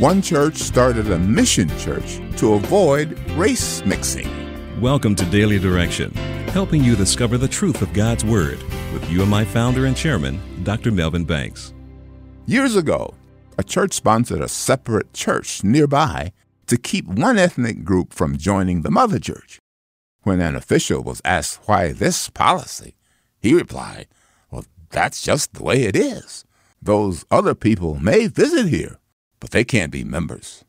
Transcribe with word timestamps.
one 0.00 0.22
church 0.22 0.56
started 0.56 1.10
a 1.10 1.18
mission 1.18 1.68
church 1.78 2.22
to 2.34 2.54
avoid 2.54 3.20
race 3.32 3.84
mixing. 3.84 4.26
Welcome 4.80 5.14
to 5.16 5.26
Daily 5.26 5.58
Direction, 5.58 6.10
helping 6.54 6.82
you 6.82 6.96
discover 6.96 7.36
the 7.36 7.46
truth 7.46 7.82
of 7.82 7.92
God's 7.92 8.24
Word 8.24 8.62
with 8.94 9.10
you 9.10 9.20
and 9.20 9.30
my 9.30 9.44
founder 9.44 9.84
and 9.84 9.94
chairman, 9.94 10.40
Dr. 10.64 10.90
Melvin 10.90 11.24
Banks. 11.24 11.74
Years 12.46 12.76
ago, 12.76 13.12
a 13.58 13.62
church 13.62 13.92
sponsored 13.92 14.40
a 14.40 14.48
separate 14.48 15.12
church 15.12 15.62
nearby 15.62 16.32
to 16.68 16.78
keep 16.78 17.04
one 17.04 17.36
ethnic 17.36 17.84
group 17.84 18.14
from 18.14 18.38
joining 18.38 18.80
the 18.80 18.90
mother 18.90 19.18
church. 19.18 19.58
When 20.22 20.40
an 20.40 20.56
official 20.56 21.02
was 21.02 21.20
asked 21.26 21.60
why 21.66 21.92
this 21.92 22.30
policy, 22.30 22.94
he 23.38 23.52
replied, 23.52 24.06
Well, 24.50 24.64
that's 24.88 25.20
just 25.20 25.52
the 25.52 25.62
way 25.62 25.82
it 25.82 25.94
is. 25.94 26.46
Those 26.80 27.26
other 27.30 27.54
people 27.54 27.96
may 27.96 28.28
visit 28.28 28.68
here, 28.68 28.99
but 29.40 29.50
they 29.50 29.64
can't 29.64 29.90
be 29.90 30.04
members. 30.04 30.64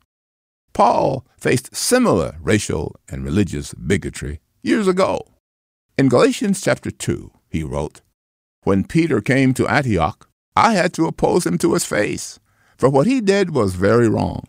Paul 0.72 1.24
faced 1.36 1.76
similar 1.76 2.36
racial 2.40 2.96
and 3.08 3.24
religious 3.24 3.74
bigotry 3.74 4.40
years 4.62 4.88
ago. 4.88 5.26
In 5.98 6.08
Galatians 6.08 6.60
chapter 6.60 6.90
2, 6.90 7.30
he 7.50 7.62
wrote, 7.62 8.00
When 8.64 8.84
Peter 8.84 9.20
came 9.20 9.52
to 9.54 9.68
Antioch, 9.68 10.28
I 10.56 10.72
had 10.72 10.92
to 10.94 11.06
oppose 11.06 11.46
him 11.46 11.58
to 11.58 11.74
his 11.74 11.84
face, 11.84 12.40
for 12.78 12.88
what 12.88 13.06
he 13.06 13.20
did 13.20 13.54
was 13.54 13.74
very 13.74 14.08
wrong. 14.08 14.44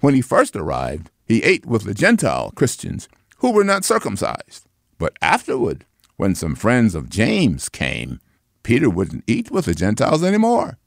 When 0.00 0.14
he 0.14 0.22
first 0.22 0.56
arrived, 0.56 1.10
he 1.26 1.42
ate 1.42 1.66
with 1.66 1.84
the 1.84 1.94
Gentile 1.94 2.52
Christians 2.52 3.08
who 3.38 3.52
were 3.52 3.64
not 3.64 3.84
circumcised. 3.84 4.66
But 4.98 5.16
afterward, 5.22 5.84
when 6.16 6.34
some 6.34 6.54
friends 6.54 6.94
of 6.94 7.08
James 7.08 7.68
came, 7.68 8.20
Peter 8.62 8.90
wouldn't 8.90 9.24
eat 9.26 9.50
with 9.50 9.66
the 9.66 9.74
Gentiles 9.74 10.22
anymore. 10.22 10.78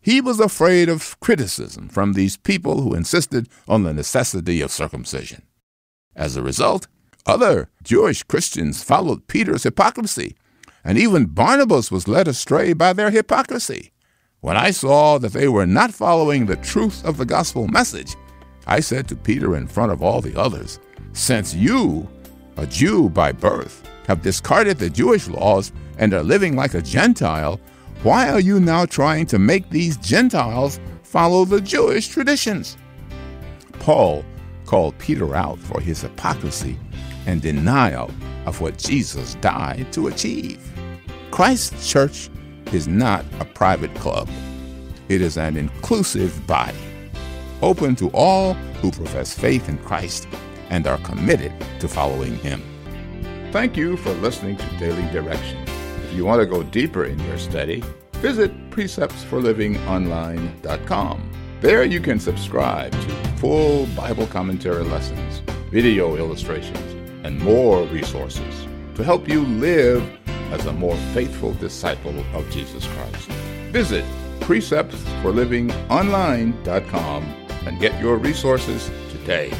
He 0.00 0.20
was 0.20 0.40
afraid 0.40 0.88
of 0.88 1.18
criticism 1.20 1.88
from 1.88 2.12
these 2.12 2.36
people 2.36 2.80
who 2.80 2.94
insisted 2.94 3.48
on 3.68 3.82
the 3.82 3.92
necessity 3.92 4.62
of 4.62 4.70
circumcision. 4.70 5.42
As 6.16 6.36
a 6.36 6.42
result, 6.42 6.86
other 7.26 7.68
Jewish 7.82 8.22
Christians 8.22 8.82
followed 8.82 9.26
Peter's 9.26 9.64
hypocrisy, 9.64 10.36
and 10.82 10.96
even 10.96 11.26
Barnabas 11.26 11.90
was 11.90 12.08
led 12.08 12.28
astray 12.28 12.72
by 12.72 12.94
their 12.94 13.10
hypocrisy. 13.10 13.92
When 14.40 14.56
I 14.56 14.70
saw 14.70 15.18
that 15.18 15.34
they 15.34 15.48
were 15.48 15.66
not 15.66 15.92
following 15.92 16.46
the 16.46 16.56
truth 16.56 17.04
of 17.04 17.18
the 17.18 17.26
gospel 17.26 17.68
message, 17.68 18.16
I 18.66 18.80
said 18.80 19.06
to 19.08 19.16
Peter 19.16 19.54
in 19.54 19.66
front 19.66 19.92
of 19.92 20.02
all 20.02 20.22
the 20.22 20.38
others, 20.40 20.80
Since 21.12 21.54
you, 21.54 22.08
a 22.56 22.66
Jew 22.66 23.10
by 23.10 23.32
birth, 23.32 23.86
have 24.06 24.22
discarded 24.22 24.78
the 24.78 24.88
Jewish 24.88 25.28
laws 25.28 25.72
and 25.98 26.14
are 26.14 26.22
living 26.22 26.56
like 26.56 26.72
a 26.72 26.80
Gentile, 26.80 27.60
why 28.02 28.30
are 28.30 28.40
you 28.40 28.58
now 28.58 28.86
trying 28.86 29.26
to 29.26 29.38
make 29.38 29.68
these 29.68 29.98
Gentiles 29.98 30.80
follow 31.02 31.44
the 31.44 31.60
Jewish 31.60 32.08
traditions? 32.08 32.78
Paul 33.80 34.24
called 34.64 34.96
Peter 34.98 35.34
out 35.34 35.58
for 35.58 35.82
his 35.82 36.00
hypocrisy 36.00 36.78
and 37.26 37.42
denial 37.42 38.10
of 38.46 38.62
what 38.62 38.78
Jesus 38.78 39.34
died 39.42 39.92
to 39.92 40.06
achieve. 40.06 40.72
Christ's 41.30 41.90
church 41.90 42.30
is 42.72 42.88
not 42.88 43.22
a 43.38 43.44
private 43.44 43.94
club, 43.96 44.30
it 45.10 45.20
is 45.20 45.36
an 45.36 45.58
inclusive 45.58 46.46
body, 46.46 46.78
open 47.60 47.96
to 47.96 48.08
all 48.14 48.54
who 48.80 48.90
profess 48.90 49.38
faith 49.38 49.68
in 49.68 49.76
Christ 49.78 50.26
and 50.70 50.86
are 50.86 50.98
committed 50.98 51.52
to 51.80 51.88
following 51.88 52.36
Him. 52.36 52.62
Thank 53.52 53.76
you 53.76 53.98
for 53.98 54.12
listening 54.14 54.56
to 54.56 54.78
Daily 54.78 55.06
Direction. 55.12 55.69
If 56.10 56.16
you 56.16 56.24
want 56.24 56.40
to 56.40 56.46
go 56.46 56.64
deeper 56.64 57.04
in 57.04 57.20
your 57.20 57.38
study, 57.38 57.84
visit 58.14 58.50
preceptsforlivingonline.com. 58.70 61.30
There 61.60 61.84
you 61.84 62.00
can 62.00 62.18
subscribe 62.18 62.90
to 62.90 62.98
full 63.36 63.86
Bible 63.94 64.26
commentary 64.26 64.82
lessons, 64.82 65.38
video 65.70 66.16
illustrations, 66.16 66.96
and 67.24 67.38
more 67.38 67.84
resources 67.84 68.66
to 68.96 69.04
help 69.04 69.28
you 69.28 69.42
live 69.42 70.02
as 70.50 70.66
a 70.66 70.72
more 70.72 70.96
faithful 71.14 71.54
disciple 71.54 72.18
of 72.34 72.50
Jesus 72.50 72.88
Christ. 72.88 73.28
Visit 73.70 74.04
preceptsforlivingonline.com 74.40 77.22
and 77.66 77.78
get 77.78 78.00
your 78.00 78.16
resources 78.16 78.90
today. 79.12 79.52